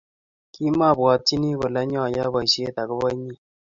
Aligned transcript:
kimabwatyini 0.53 1.49
kole 1.59 1.79
anyayoe 1.83 2.29
boishet 2.33 2.75
agoba 2.83 3.07
inye 3.15 3.37